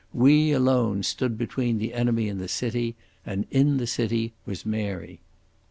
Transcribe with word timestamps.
We 0.15 0.51
alone 0.51 1.03
stood 1.03 1.37
between 1.37 1.77
the 1.77 1.93
enemy 1.93 2.27
and 2.27 2.41
the 2.41 2.47
city, 2.47 2.95
and 3.23 3.45
in 3.51 3.77
the 3.77 3.85
city 3.85 4.33
was 4.47 4.65
Mary. 4.65 5.21